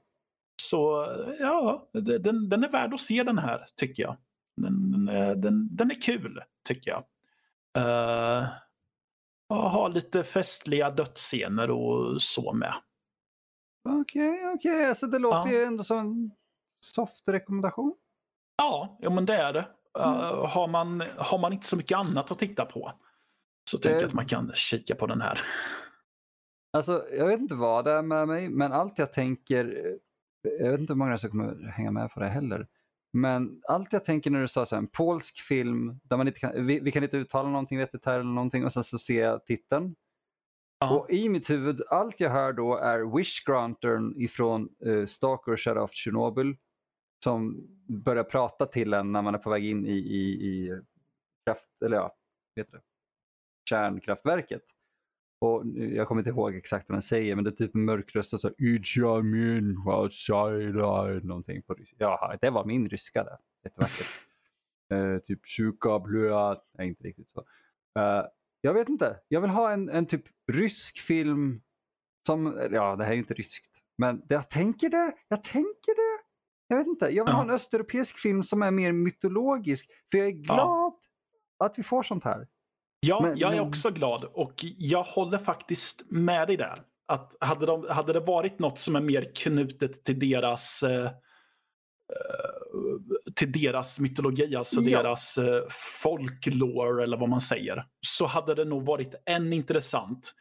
Så 0.61 1.07
ja, 1.39 1.89
den, 1.93 2.49
den 2.49 2.63
är 2.63 2.69
värd 2.69 2.93
att 2.93 3.01
se 3.01 3.23
den 3.23 3.37
här, 3.37 3.65
tycker 3.75 4.03
jag. 4.03 4.17
Den, 4.61 4.91
den, 4.91 5.07
är, 5.07 5.35
den, 5.35 5.91
är 5.91 6.01
kul, 6.01 6.39
tycker 6.67 6.91
jag. 6.91 7.03
Uh, 7.77 8.47
har 9.49 9.89
lite 9.89 10.23
festliga 10.23 10.89
dödsscener 10.89 11.69
och 11.71 12.21
så 12.21 12.53
med. 12.53 12.73
Okej, 13.89 14.47
okej. 14.55 14.85
Alltså, 14.85 15.07
det 15.07 15.19
låter 15.19 15.49
Ja. 15.49 15.57
ju 15.57 15.63
ändå 15.63 15.83
som 15.83 15.97
en 15.97 16.31
soft 16.85 17.27
rekommendation. 17.27 17.95
Ja, 18.57 18.97
ja 19.01 19.09
men 19.09 19.25
det 19.25 19.35
är 19.35 19.53
det. 19.53 19.65
Uh, 19.99 20.45
har, 20.45 20.67
man, 20.67 21.03
har 21.17 21.37
man 21.37 21.53
inte 21.53 21.65
så 21.67 21.75
mycket 21.75 21.97
annat 21.97 22.31
att 22.31 22.39
titta 22.39 22.65
på 22.65 22.91
så 23.69 23.77
tänker 23.77 23.95
jag 23.95 24.01
Eh. 24.01 24.07
att 24.07 24.13
man 24.13 24.25
kan 24.25 24.51
kika 24.53 24.95
på 24.95 25.07
den 25.07 25.21
här. 25.21 25.39
Alltså, 26.73 27.05
jag 27.11 27.27
vet 27.27 27.39
inte 27.39 27.55
vad 27.55 27.85
det 27.85 27.91
är 27.91 28.01
med 28.01 28.27
mig, 28.27 28.49
men 28.49 28.71
allt 28.73 28.99
jag 28.99 29.13
tänker, 29.13 29.95
jag 30.59 30.71
vet 30.71 30.79
inte 30.79 30.93
hur 30.93 30.97
många 30.97 31.17
som 31.17 31.29
kommer 31.29 31.67
hänga 31.67 31.91
med 31.91 32.11
på 32.11 32.19
det 32.19 32.27
heller. 32.29 32.67
Men 33.13 33.61
allt 33.67 33.93
jag 33.93 34.05
tänker 34.05 34.31
när 34.31 34.41
du 34.41 34.47
sa 34.47 34.65
så 34.65 34.75
här, 34.75 34.81
en 34.81 34.87
polsk 34.87 35.39
film, 35.41 35.99
där 36.03 36.17
man 36.17 36.27
inte 36.27 36.39
kan, 36.39 36.65
vi, 36.65 36.79
vi 36.79 36.91
kan 36.91 37.03
inte 37.03 37.17
uttala 37.17 37.49
någonting 37.49 37.77
vettigt 37.77 38.05
här 38.05 38.13
eller 38.19 38.31
någonting 38.31 38.65
och 38.65 38.71
sen 38.71 38.83
så 38.83 38.97
ser 38.97 39.23
jag 39.23 39.45
titeln. 39.45 39.95
Ja. 40.81 40.89
Och 40.89 41.11
i 41.11 41.29
mitt 41.29 41.49
huvud, 41.49 41.81
allt 41.87 42.19
jag 42.19 42.29
hör 42.29 42.53
då 42.53 42.77
är 42.77 43.17
Wish 43.17 43.43
Grantern 43.45 44.13
ifrån 44.17 44.69
uh, 44.85 45.05
Stalker 45.05 45.55
Shut 45.57 45.77
Off 45.77 45.91
Chernobyl. 45.93 46.55
Som 47.23 47.67
börjar 47.87 48.23
prata 48.23 48.65
till 48.65 48.93
en 48.93 49.11
när 49.11 49.21
man 49.21 49.35
är 49.35 49.39
på 49.39 49.49
väg 49.49 49.65
in 49.65 49.85
i, 49.85 49.91
i, 49.91 50.47
i 50.47 50.81
kraft, 51.45 51.69
eller 51.85 51.97
ja, 51.97 52.15
vet 52.55 52.71
det, 52.71 52.81
kärnkraftverket. 53.69 54.61
Och 55.41 55.65
jag 55.75 56.07
kommer 56.07 56.21
inte 56.21 56.29
ihåg 56.29 56.55
exakt 56.55 56.89
vad 56.89 56.95
den 56.95 57.01
säger, 57.01 57.35
men 57.35 57.43
det 57.43 57.49
är 57.49 57.55
typ 57.55 57.75
en 57.75 57.85
mörk 57.85 58.15
röst 58.15 58.33
och 58.33 58.39
så 58.39 58.49
It's 58.49 59.21
min 59.21 59.77
outside 59.77 60.75
någonting 61.25 61.61
på 61.61 61.73
ryska. 61.73 61.95
Ja, 61.99 62.37
det 62.41 62.49
var 62.49 62.65
min 62.65 62.89
ryska 62.89 63.23
där. 63.23 63.37
Jättevackert. 63.63 64.07
uh, 64.93 65.17
typ 65.23 65.39
sjuka 65.57 65.99
blöa, 65.99 66.57
nej 66.77 66.87
inte 66.87 67.03
riktigt 67.03 67.29
så. 67.29 67.45
Eh, 67.99 68.25
jag 68.61 68.73
vet 68.73 68.89
inte, 68.89 69.19
jag 69.27 69.41
vill 69.41 69.49
ha 69.49 69.71
en, 69.71 69.89
en 69.89 70.05
typ 70.05 70.23
rysk 70.51 70.99
film 70.99 71.61
som, 72.27 72.67
ja 72.71 72.95
det 72.95 73.03
här 73.03 73.11
är 73.11 73.15
ju 73.15 73.19
inte 73.21 73.33
ryskt, 73.33 73.71
men 73.97 74.21
jag 74.29 74.49
tänker 74.49 74.89
det, 74.89 75.13
jag 75.27 75.43
tänker 75.43 75.95
det. 75.95 76.23
Jag 76.67 76.77
vet 76.77 76.87
inte, 76.87 77.05
jag 77.05 77.25
vill 77.25 77.31
Ja. 77.31 77.35
ha 77.35 77.43
en 77.43 77.49
östeuropeisk 77.49 78.17
film 78.19 78.43
som 78.43 78.61
är 78.61 78.71
mer 78.71 78.91
mytologisk, 78.91 79.89
för 80.11 80.17
jag 80.17 80.27
är 80.27 80.31
glad 80.31 80.93
att 81.63 81.79
vi 81.79 81.83
får 81.83 82.03
sånt 82.03 82.23
här. 82.23 82.47
Ja, 82.99 83.21
Men- 83.21 83.37
jag 83.37 83.53
är 83.53 83.57
men- 83.59 83.67
också 83.67 83.89
glad 83.91 84.23
och 84.23 84.53
jag 84.77 85.03
håller 85.03 85.37
faktiskt 85.37 86.01
med 86.11 86.47
dig 86.47 86.57
där. 86.57 86.83
Att 87.07 87.35
hade, 87.39 87.65
de, 87.65 87.87
hade 87.89 88.13
det 88.13 88.19
varit 88.19 88.59
något 88.59 88.79
som 88.79 88.95
är 88.95 89.01
mer 89.01 89.31
knutet 89.35 90.03
till 90.03 90.19
deras 90.19 90.83
eh, 90.83 91.05
eh, 91.05 91.11
till 93.41 93.51
deras 93.51 93.99
mytologi, 93.99 94.55
alltså 94.55 94.81
Ja. 94.81 94.97
deras 95.03 95.37
eh, 95.37 95.63
folklore 96.03 97.03
eller 97.03 97.17
vad 97.17 97.29
man 97.29 97.41
säger, 97.41 97.85
så 98.07 98.25
hade 98.25 98.55
det 98.55 98.65
nog 98.65 98.85
varit 98.85 99.15
än 99.25 99.53
intressant. 99.53 100.33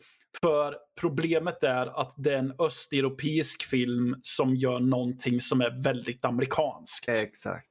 För 0.43 0.77
problemet 1.01 1.63
är 1.63 2.01
att 2.01 2.15
det 2.17 2.33
är 2.35 2.39
en 2.39 2.53
östeuropeisk 2.59 3.63
film 3.63 4.17
som 4.23 4.55
gör 4.55 4.81
någonting 4.81 5.41
som 5.41 5.61
är 5.61 5.83
väldigt 5.83 6.25
amerikanskt. 6.25 7.09
Exakt. 7.09 7.67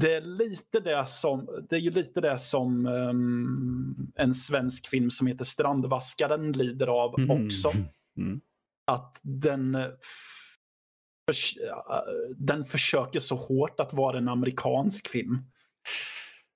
Det 0.00 0.14
är 0.14 0.20
lite 0.20 0.80
det 0.80 1.06
som, 1.06 1.66
det 1.70 1.76
är 1.76 1.80
ju 1.80 1.90
lite 1.90 2.20
det 2.20 2.38
som 2.38 2.86
ehm, 2.86 4.12
en 4.16 4.34
svensk 4.34 4.86
film 4.88 5.10
som 5.10 5.26
heter 5.26 5.44
Strandvaskaren 5.44 6.52
lider 6.52 6.86
av 6.86 7.20
Mhm. 7.20 7.30
också. 7.30 7.70
Mm. 8.18 8.40
Att 8.86 9.20
den, 9.22 9.74
eh, 9.74 9.84
f- 9.84 9.90
förs- 10.00 10.00
äh, 10.00 11.13
den 12.36 12.64
försöker 12.64 13.18
så 13.20 13.36
hårt 13.36 13.80
att 13.80 13.92
vara 13.92 14.18
en 14.18 14.28
amerikansk 14.28 15.08
film. 15.08 15.38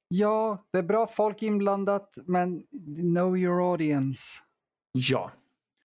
Ja, 0.09 0.67
det 0.73 0.79
är 0.79 0.83
bra 0.83 1.07
folk 1.07 1.43
inblandat, 1.43 2.15
men 2.27 2.63
know 2.97 3.39
your 3.39 3.71
audience. 3.71 4.41
Ja. 4.93 5.31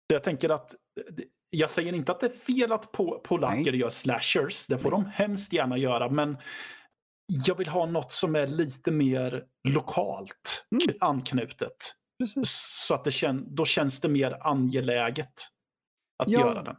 Jag 0.08 0.24
tänker 0.24 0.50
att, 0.50 0.76
jag 1.50 1.70
säger 1.70 1.94
inte 1.94 2.12
att 2.12 2.20
det 2.20 2.26
är 2.26 2.30
fel 2.38 2.72
att 2.72 2.86
po- 2.92 3.20
polacker 3.24 3.72
Nej. 3.72 3.80
gör 3.80 3.90
slashers. 3.90 4.68
Det 4.68 4.78
får 4.78 4.92
Nej. 4.92 5.00
de 5.02 5.06
hemskt 5.10 5.54
gärna 5.54 5.78
göra. 5.78 6.10
Men 6.10 6.38
jag 7.48 7.56
vill 7.58 7.68
ha 7.68 7.86
något 7.86 8.12
som 8.12 8.36
är 8.36 8.48
lite 8.48 8.92
mer 8.92 9.44
lokalt 9.70 10.66
Mm. 10.72 10.98
anknutet. 11.00 11.76
Precis. 12.20 12.50
Så 12.88 12.94
att 12.94 13.04
det 13.04 13.10
kän- 13.10 13.46
då 13.48 13.66
känns 13.66 14.02
det 14.02 14.10
mer 14.10 14.38
angeläget 14.48 15.34
att 16.24 16.30
Ja. 16.30 16.40
göra 16.40 16.64
den. 16.64 16.76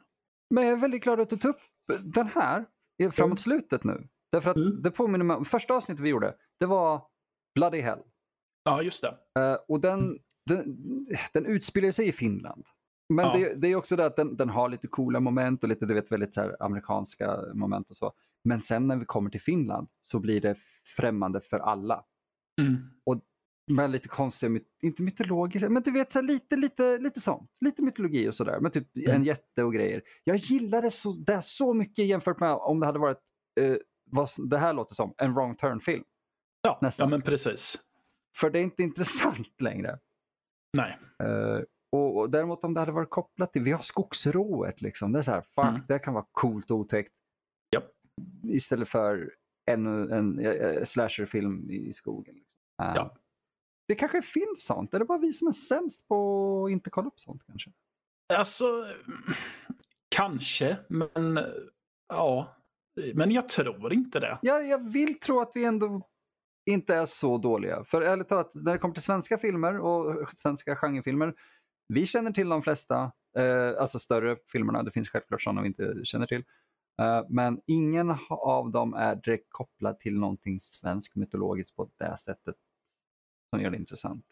Men 0.51 0.65
jag 0.65 0.73
är 0.73 0.77
väldigt 0.77 1.03
glad 1.05 1.21
att 1.21 1.31
du 1.31 1.37
tog 1.37 1.51
upp 1.51 1.61
den 2.03 2.27
här 2.29 2.65
i- 3.03 3.11
framåt 3.11 3.41
slutet 3.41 3.85
nu. 3.85 4.09
Därför 4.33 4.51
att 4.51 4.57
Mm. 4.57 4.83
det 4.83 4.91
påminner 4.91 5.25
mig 5.25 5.37
om, 5.37 5.45
första 5.45 5.75
avsnittet 5.75 6.05
vi 6.05 6.09
gjorde, 6.09 6.35
det 6.61 6.67
var 6.67 7.03
Bloody 7.55 7.81
Hell. 7.81 7.99
Ja, 8.65 8.83
just 8.83 9.03
det. 9.05 9.41
Eh, 9.41 9.59
och 9.69 9.81
den, 9.81 10.19
den, 10.47 10.77
den 11.33 11.47
utspelar 11.47 11.91
sig 11.91 12.09
i 12.09 12.13
Finland. 12.13 12.65
Men 13.09 13.27
Ja. 13.27 13.33
det, 13.39 13.55
det 13.55 13.69
är 13.69 13.77
också 13.77 13.97
det 13.97 14.07
att 14.07 14.17
den, 14.17 14.37
den 14.37 14.49
har 14.49 14.69
lite 14.69 14.89
coola 14.89 15.21
moment 15.21 15.63
och 15.63 15.69
lite 15.69 15.87
du 15.87 15.95
vet, 15.95 16.13
väldigt 16.13 16.35
så 16.35 16.57
amerikanska 16.61 17.41
moment 17.55 17.91
och 17.91 17.97
så. 17.97 18.13
Men 18.45 18.63
sen 18.63 18.87
när 18.89 18.97
vi 18.97 19.05
kommer 19.05 19.31
till 19.31 19.41
Finland 19.41 19.89
så 20.03 20.19
blir 20.21 20.41
det 20.41 20.59
främmande 20.97 21.41
för 21.41 21.59
alla. 21.59 22.05
Mm. 22.61 22.77
Med 23.71 23.91
lite 23.91 24.09
konstiga, 24.09 24.61
inte 24.83 25.03
mytologiska, 25.03 25.69
men 25.71 25.83
du 25.83 25.91
vet 25.91 26.13
så 26.13 26.21
lite, 26.21 26.57
lite, 26.57 26.99
lite 26.99 27.21
sånt. 27.21 27.51
Lite 27.61 27.83
mytologi 27.83 28.29
och 28.29 28.35
sådär. 28.35 28.61
Men 28.61 28.71
typ 28.71 28.97
Mm. 28.97 29.11
en 29.11 29.25
jätte 29.25 29.63
och 29.65 29.73
grejer. 29.75 30.03
Jag 30.25 30.37
gillar 30.37 30.83
det 30.83 30.91
så, 30.91 31.11
det 31.27 31.43
så 31.43 31.75
mycket 31.75 32.07
jämfört 32.07 32.41
med 32.41 32.53
om 32.53 32.81
det 32.81 32.87
hade 32.87 32.99
varit, 32.99 33.23
eh, 33.61 33.77
vad 34.11 34.29
det 34.51 34.59
här 34.59 34.73
låter 34.73 34.95
som, 34.95 35.15
en 35.17 35.35
wrong 35.35 35.57
turn-film. 35.57 36.05
Ja, 36.63 36.79
Nästan. 36.83 37.05
ja, 37.07 37.11
men 37.11 37.23
precis. 37.23 37.79
För 38.41 38.51
det 38.51 38.59
är 38.59 38.63
inte 38.63 38.83
intressant 38.83 39.61
längre. 39.61 39.99
Nej. 40.77 40.99
Eh, 41.23 41.61
och, 41.93 42.17
och 42.19 42.31
däremot 42.31 42.65
om 42.65 42.75
det 42.75 42.81
hade 42.81 42.93
varit 42.93 43.11
kopplat 43.11 43.53
till, 43.53 43.63
vi 43.63 43.71
har 43.73 43.83
skogsrået 43.83 44.83
liksom. 44.83 45.13
Det 45.13 45.19
är 45.19 45.23
så 45.23 45.31
här, 45.33 45.41
fuck, 45.41 45.65
Mm. 45.65 45.81
det 45.89 45.99
kan 45.99 46.15
vara 46.15 46.27
coolt 46.33 46.71
och 46.71 46.77
otäckt. 46.79 47.13
Japp. 47.75 47.91
Istället 48.49 48.89
för 48.89 49.31
ännu 49.71 50.11
en 50.13 50.39
eh, 50.39 50.83
slasherfilm 50.83 51.71
i 51.71 51.93
skogen. 51.93 52.35
Liksom. 52.35 52.61
Eh, 52.83 52.93
Ja. 52.97 53.17
Det 53.89 53.95
kanske 53.95 54.23
finns 54.23 54.65
sånt, 54.65 54.95
eller 54.95 55.05
bara 55.05 55.19
vi 55.19 55.33
som 55.33 55.49
är 55.49 55.53
sämst 55.53 56.09
på 56.09 56.65
att 56.65 56.71
inte 56.71 56.91
kolla 56.91 57.09
upp 57.09 57.21
sånt 57.21 57.43
kanske. 57.47 57.71
Alltså, 58.35 58.87
kanske, 60.09 60.77
men 60.89 61.41
ja. 62.09 62.57
Men 63.15 63.31
jag 63.31 63.49
tror 63.49 63.93
inte 63.93 64.21
det. 64.21 64.39
Ja, 64.43 64.61
jag 64.61 64.93
vill 64.93 65.21
tro 65.21 65.41
att 65.41 65.53
vi 65.55 65.65
ändå 65.65 66.09
inte 66.67 66.95
är 66.95 67.07
så 67.07 67.39
dåliga. 67.39 67.85
För 67.85 68.03
ärligt 68.03 68.29
talat, 68.29 68.55
när 68.55 68.73
det 68.73 68.79
kommer 68.79 68.95
till 68.95 69.03
svenska 69.03 69.39
filmer 69.39 69.79
och 69.79 70.29
svenska 70.39 70.77
genrefilmer, 70.77 71.35
vi 71.89 72.07
känner 72.07 72.31
till 72.31 72.49
de 72.49 72.63
flesta, 72.63 73.13
eh, 73.39 73.81
alltså 73.81 73.99
större 73.99 74.37
filmerna, 74.53 74.83
det 74.83 74.91
finns 74.91 75.09
självklart 75.09 75.43
sådana 75.43 75.61
vi 75.61 75.67
inte 75.67 76.01
känner 76.05 76.27
till. 76.27 76.45
Eh, 77.01 77.23
men 77.29 77.61
ingen 77.67 78.17
av 78.29 78.71
dem 78.71 78.95
är 78.95 79.17
direkt 79.17 79.47
kopplad 79.49 79.99
till 79.99 80.19
någonting 80.19 80.61
svenskt 80.61 81.17
mytologiskt 81.17 81.77
på 81.77 81.91
det 81.99 82.17
sättet 82.17 82.57
som 83.51 83.63
gör 83.63 83.71
det 83.71 83.77
intressant. 83.77 84.27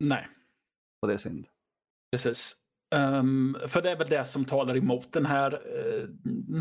Nej, 0.00 0.28
Och 1.02 1.08
det 1.08 1.14
är 1.14 1.18
synd. 1.18 1.48
precis. 2.12 2.56
Ehm, 2.94 3.56
för 3.68 3.82
det 3.82 3.90
är 3.90 3.96
väl 3.96 4.08
det 4.08 4.24
som 4.24 4.44
talar 4.44 4.76
emot 4.76 5.12
den 5.12 5.26
här, 5.26 5.52
eh, 5.52 6.08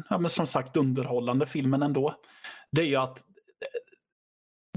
ja, 0.10 0.18
men 0.18 0.30
som 0.30 0.48
sagt, 0.48 0.78
underhållande 0.78 1.46
filmen 1.46 1.82
ändå. 1.84 2.16
Det 2.72 2.82
är 2.82 2.86
ju 2.86 2.96
att 2.96 3.18
eh, 3.20 3.92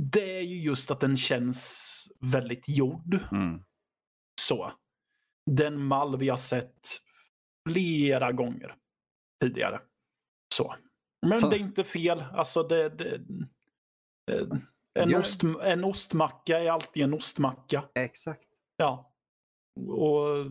det 0.02 0.36
är 0.38 0.42
ju 0.42 0.60
just 0.60 0.90
att 0.90 1.00
den 1.00 1.16
känns 1.16 1.90
väldigt 2.20 2.68
gjord. 2.68 3.18
Mm. 3.32 3.62
Så. 4.40 4.72
Den 5.50 5.84
mall 5.86 6.18
vi 6.18 6.28
har 6.28 6.36
sett 6.36 6.88
flera 7.68 8.32
gånger 8.32 8.76
tidigare. 9.42 9.80
Så. 10.54 10.74
Men 11.26 11.38
Så- 11.38 11.50
det 11.50 11.56
är 11.56 11.60
inte 11.60 11.84
fel. 11.84 12.20
Alltså 12.32 12.62
det, 12.62 12.88
det, 12.88 13.14
eh, 14.32 14.46
en, 14.94 15.10
Jag- 15.10 15.20
ost, 15.20 15.42
en 15.62 15.84
ostmacka 15.84 16.58
är 16.60 16.70
alltid 16.70 17.02
en 17.02 17.14
ostmacka. 17.14 17.84
Exakt. 17.94 18.42
Ja. 18.76 19.10
Och 19.88 20.50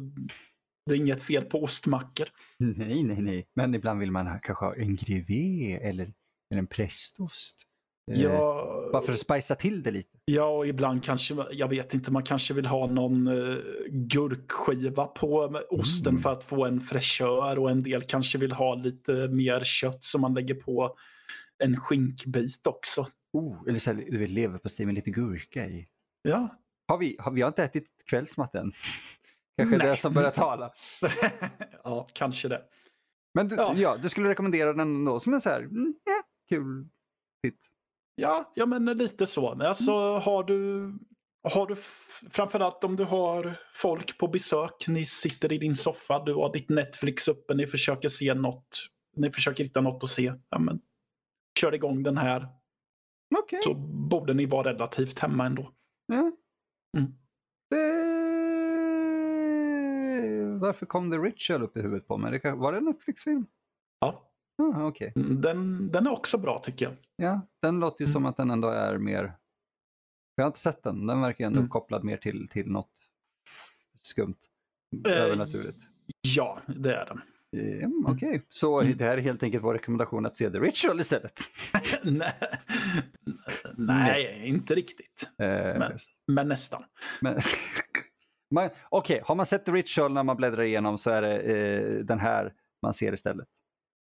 det 0.85 0.93
är 0.93 0.97
inget 0.97 1.21
fel 1.21 1.45
på 1.45 1.63
ostmackor. 1.63 2.27
Nej, 2.59 3.03
nej, 3.03 3.21
nej. 3.21 3.47
Men 3.55 3.75
ibland 3.75 3.99
vill 3.99 4.11
man 4.11 4.39
kanske 4.39 4.65
ha 4.65 4.75
en 4.75 4.95
grevé 4.95 5.73
eller, 5.81 6.03
eller 6.51 6.59
en 6.59 6.67
prästost. 6.67 7.63
Eh, 8.11 8.21
Ja, 8.21 8.89
Bara 8.91 9.01
för 9.01 9.11
att 9.11 9.19
spicea 9.19 9.55
till 9.57 9.83
det 9.83 9.91
lite. 9.91 10.17
ja, 10.25 10.45
och 10.57 10.67
ibland 10.67 11.03
kanske, 11.03 11.35
jag 11.51 11.67
vet 11.67 11.93
inte, 11.93 12.11
man 12.11 12.23
kanske 12.23 12.53
vill 12.53 12.65
ha 12.65 12.87
någon 12.87 13.27
uh, 13.27 13.57
gurkskiva 13.89 15.05
på 15.05 15.61
osten 15.69 16.09
Mm. 16.09 16.21
för 16.23 16.31
att 16.33 16.43
få 16.43 16.65
en 16.65 16.81
fräschör 16.81 17.59
och 17.59 17.69
en 17.71 17.83
del 17.83 18.01
kanske 18.01 18.37
vill 18.37 18.51
ha 18.51 18.75
lite 18.75 19.27
mer 19.27 19.61
kött 19.63 20.03
som 20.03 20.21
man 20.21 20.33
lägger 20.33 20.55
på 20.55 20.95
en 21.63 21.77
skinkbit 21.77 22.67
också. 22.67 23.05
Oh, 23.33 23.57
eller 23.67 23.79
så 23.79 23.91
här, 23.93 24.05
du 24.11 24.17
vet, 24.17 24.29
leverpastej 24.29 24.85
med 24.85 24.95
lite 24.95 25.11
gurka 25.11 25.65
i. 25.65 25.87
Ja, 26.21 26.47
Har 26.87 26.97
vi, 26.97 27.15
har, 27.19 27.31
vi 27.31 27.41
har 27.41 27.47
inte 27.47 27.63
ätit 27.63 27.87
kvällsmat 28.05 28.55
än. 28.55 28.71
Kanske 29.57 29.77
Nej. 29.77 29.87
det 29.87 29.97
som 29.97 30.13
börjar 30.13 30.31
tala. 30.31 30.71
ja 31.83 32.07
kanske 32.13 32.47
det. 32.47 32.61
Men 33.33 33.47
du, 33.47 33.55
ja. 33.55 33.73
Ja. 33.75 33.97
du 33.97 34.09
skulle 34.09 34.29
rekommendera 34.29 34.73
den 34.73 35.05
då 35.05 35.19
som 35.19 35.33
en 35.33 35.41
så 35.41 35.49
här, 35.49 35.59
mm, 35.59 35.93
ja, 36.03 36.21
kul 36.49 36.87
titt. 37.43 37.69
Ja, 38.15 38.51
ja 38.55 38.65
men 38.65 38.85
lite 38.85 39.27
så. 39.27 39.49
Alltså 39.49 39.91
har 40.17 40.43
du, 40.43 40.91
har 41.43 41.67
du 41.67 41.75
framförallt 42.29 42.83
om 42.83 42.95
du 42.95 43.03
har 43.03 43.53
folk 43.73 44.17
på 44.17 44.27
besök, 44.27 44.87
ni 44.87 45.05
sitter 45.05 45.53
i 45.53 45.57
din 45.57 45.75
soffa, 45.75 46.23
du 46.23 46.33
har 46.33 46.53
ditt 46.53 46.69
Netflix 46.69 47.27
uppe, 47.27 47.53
ni 47.53 47.67
försöker 47.67 48.09
se 48.09 48.33
något, 48.33 48.89
ni 49.15 49.31
försöker 49.31 49.63
hitta 49.63 49.81
något 49.81 50.03
att 50.03 50.09
se. 50.09 50.33
Ja, 50.49 50.59
men, 50.59 50.79
kör 51.59 51.75
igång 51.75 52.03
den 52.03 52.17
här 52.17 52.47
Okej. 53.39 53.59
så 53.63 53.73
borde 54.09 54.33
ni 54.33 54.45
vara 54.45 54.69
relativt 54.73 55.19
hemma 55.19 55.45
ändå. 55.45 55.71
Ja. 56.07 56.31
Mm. 56.97 57.13
Det... 57.69 58.03
Varför 60.59 60.85
kom 60.85 61.11
The 61.11 61.17
Ritual 61.17 61.63
upp 61.63 61.77
i 61.77 61.81
huvudet 61.81 62.07
på 62.07 62.17
mig? 62.17 62.41
Var 62.43 62.71
det 62.71 62.77
en 62.77 62.85
Netflix-film? 62.85 63.45
Ja, 63.99 64.29
Ah, 64.57 64.87
Okej. 64.87 65.11
den, 65.15 65.91
den 65.91 66.07
är 66.07 66.11
också 66.11 66.37
bra 66.37 66.59
tycker 66.59 66.85
jag. 66.85 66.93
Ja, 67.15 67.41
den 67.61 67.79
låter 67.79 68.05
ju 68.05 68.11
som 68.11 68.21
Mm. 68.21 68.29
att 68.29 68.37
den 68.37 68.51
ändå 68.51 68.67
är 68.67 68.97
mer... 68.97 69.33
Jag 70.35 70.43
har 70.43 70.47
inte 70.47 70.59
sett 70.59 70.83
den. 70.83 71.07
Den 71.07 71.21
verkar 71.21 71.45
ändå 71.45 71.59
Mm. 71.59 71.69
kopplad 71.69 72.03
mer 72.03 72.17
till, 72.17 72.47
till 72.47 72.71
något 72.71 72.91
skumt. 74.01 74.35
Eh, 75.07 75.11
Övernaturligt. 75.21 75.77
Ja, 76.21 76.59
det 76.67 76.95
är 76.95 77.05
den. 77.05 77.21
Eh, 77.81 77.89
Okej, 78.05 78.45
så 78.49 78.81
Mm. 78.81 78.97
det 78.97 79.03
här 79.05 79.17
är 79.17 79.21
helt 79.21 79.43
enkelt 79.43 79.63
vår 79.63 79.73
rekommendation 79.73 80.25
att 80.25 80.35
se 80.35 80.49
The 80.51 80.59
Ritual 80.59 80.99
istället. 80.99 81.39
Nej, 82.03 82.33
Nej, 83.77 84.41
inte 84.47 84.75
riktigt. 84.75 85.29
Eh, 85.39 85.47
Men- 85.47 85.97
Men 86.27 86.47
nästan. 86.47 86.83
Men, 87.21 87.39
man, 88.55 88.69
Okej, 88.89 89.21
har 89.25 89.35
man 89.35 89.45
sett 89.45 89.65
The 89.65 89.71
Ritual 89.71 90.13
när 90.13 90.23
man 90.23 90.37
bläddrar 90.37 90.63
igenom 90.63 90.97
så 90.97 91.09
är 91.09 91.21
det 91.21 91.37
eh, 91.39 91.99
den 92.05 92.19
här 92.19 92.53
man 92.81 92.93
ser 92.93 93.13
istället. 93.13 93.47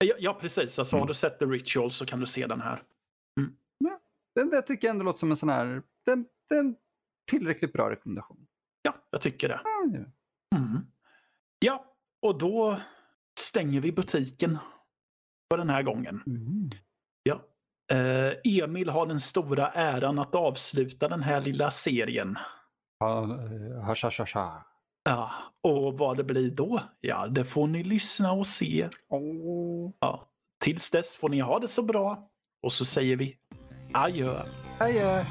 Ja, 0.05 0.15
ja 0.19 0.37
precis. 0.41 0.79
Alltså, 0.79 0.95
Mm. 0.95 1.01
Har 1.01 1.07
du 1.07 1.13
sett 1.13 1.39
The 1.39 1.45
Ritual 1.45 1.91
så 1.91 2.05
kan 2.05 2.19
du 2.19 2.25
se 2.25 2.47
den 2.47 2.61
här. 2.61 2.83
Den 4.35 4.49
där 4.49 4.61
tycker 4.61 4.87
jag 4.87 4.93
ändå 4.93 5.05
låter 5.05 5.19
som 5.19 5.31
en 5.31 5.37
sån 5.37 5.49
här, 5.49 5.81
den, 6.05 6.25
den 6.49 6.75
tillräckligt 7.31 7.73
bra 7.73 7.89
rekommendation. 7.91 8.47
Ja, 8.81 8.93
jag 9.11 9.21
tycker 9.21 9.47
det. 9.49 9.61
Ja. 9.63 9.83
Mm. 10.57 10.79
Ja, 11.59 11.95
och 12.21 12.37
då 12.37 12.81
stänger 13.39 13.81
vi 13.81 13.91
butiken 13.91 14.57
för 15.51 15.57
den 15.57 15.69
här 15.69 15.83
gången. 15.83 16.23
Mm. 16.27 16.69
Ja. 17.87 17.95
Eh, 17.95 18.33
Emil 18.43 18.89
har 18.89 19.05
den 19.05 19.19
stora 19.19 19.67
äran 19.67 20.19
att 20.19 20.35
avsluta 20.35 21.07
den 21.07 21.23
här 21.23 21.41
lilla 21.41 21.71
serien. 21.71 22.37
Ha, 22.99 23.23
eh, 23.23 24.33
ha. 24.33 24.63
Ja, 25.03 25.31
och 25.63 25.97
vad 25.97 26.17
det 26.17 26.23
blir 26.23 26.51
då? 26.51 26.81
Ja, 27.01 27.27
det 27.27 27.45
får 27.45 27.67
ni 27.67 27.83
lyssna 27.83 28.31
och 28.31 28.47
se. 28.47 28.89
Oh. 29.09 29.91
Ja. 29.99 30.27
Tills 30.63 30.91
dess 30.91 31.17
får 31.17 31.29
ni 31.29 31.39
ha 31.39 31.59
det 31.59 31.67
så 31.67 31.81
bra. 31.81 32.29
Och 32.63 32.73
så 32.73 32.85
säger 32.85 33.15
vi 33.15 33.37
adjö. 33.93 34.41
Adjö. 34.79 35.23